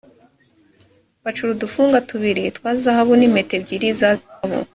bacura 1.23 1.49
udufunga 1.53 2.05
tubiri 2.09 2.43
twa 2.57 2.71
zahabu 2.81 3.13
nimpeta 3.15 3.53
ebyiri 3.59 3.87
za 3.99 4.09
zahabu. 4.19 4.59